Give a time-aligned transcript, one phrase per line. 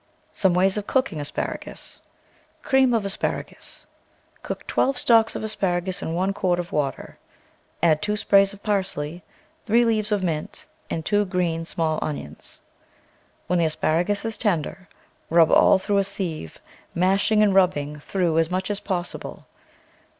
[0.01, 2.01] [m] THE VEGETABLE GARDEN SOME OF THE WAYS OF COOKING ASPARAGUS
[2.63, 3.85] CREAM OF ASPARAGUS
[4.41, 7.19] Cook twelve stalks of asparagus in one quart of water,
[7.83, 9.21] add two sj)rays of parsley,
[9.67, 11.65] three leaves of mint, and two small green
[12.01, 12.61] onions.
[13.45, 14.89] When the as paragus is tender,
[15.29, 16.59] rub all through a sieve,
[16.95, 19.45] mash ing and rubbing through as much as possible.